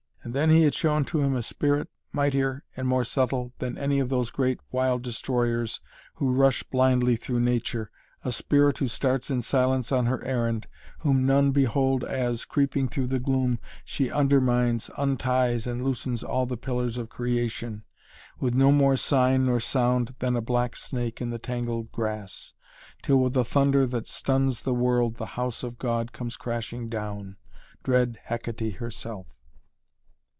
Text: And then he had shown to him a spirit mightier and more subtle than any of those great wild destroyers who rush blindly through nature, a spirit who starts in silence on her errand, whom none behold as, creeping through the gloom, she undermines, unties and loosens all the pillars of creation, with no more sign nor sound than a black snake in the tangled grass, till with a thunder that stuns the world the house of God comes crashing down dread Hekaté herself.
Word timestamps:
And 0.23 0.35
then 0.35 0.51
he 0.51 0.61
had 0.61 0.75
shown 0.75 1.03
to 1.05 1.19
him 1.21 1.35
a 1.35 1.41
spirit 1.41 1.89
mightier 2.13 2.63
and 2.77 2.87
more 2.87 3.03
subtle 3.03 3.53
than 3.57 3.75
any 3.75 3.97
of 3.97 4.09
those 4.09 4.29
great 4.29 4.59
wild 4.71 5.01
destroyers 5.01 5.81
who 6.13 6.31
rush 6.31 6.61
blindly 6.61 7.15
through 7.15 7.39
nature, 7.39 7.89
a 8.23 8.31
spirit 8.31 8.77
who 8.77 8.87
starts 8.87 9.31
in 9.31 9.41
silence 9.41 9.91
on 9.91 10.05
her 10.05 10.23
errand, 10.23 10.67
whom 10.99 11.25
none 11.25 11.49
behold 11.51 12.03
as, 12.03 12.45
creeping 12.45 12.87
through 12.87 13.07
the 13.07 13.17
gloom, 13.19 13.57
she 13.83 14.11
undermines, 14.11 14.91
unties 14.95 15.65
and 15.65 15.83
loosens 15.83 16.23
all 16.23 16.45
the 16.45 16.55
pillars 16.55 16.97
of 16.97 17.09
creation, 17.09 17.83
with 18.39 18.53
no 18.53 18.71
more 18.71 18.95
sign 18.95 19.47
nor 19.47 19.59
sound 19.59 20.13
than 20.19 20.35
a 20.35 20.41
black 20.41 20.75
snake 20.75 21.19
in 21.19 21.31
the 21.31 21.39
tangled 21.39 21.91
grass, 21.91 22.53
till 23.01 23.19
with 23.19 23.35
a 23.35 23.43
thunder 23.43 23.87
that 23.87 24.07
stuns 24.07 24.61
the 24.61 24.73
world 24.75 25.15
the 25.15 25.25
house 25.33 25.63
of 25.63 25.79
God 25.79 26.11
comes 26.13 26.37
crashing 26.37 26.89
down 26.89 27.37
dread 27.83 28.19
Hekaté 28.29 28.75
herself. 28.75 29.25